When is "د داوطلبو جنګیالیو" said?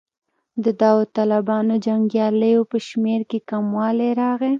0.63-2.61